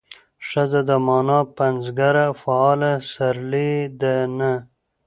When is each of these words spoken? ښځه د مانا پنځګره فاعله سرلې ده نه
ښځه 0.47 0.81
د 0.89 0.91
مانا 1.05 1.39
پنځګره 1.59 2.25
فاعله 2.41 2.93
سرلې 3.13 3.73
ده 4.01 4.15
نه 4.37 4.53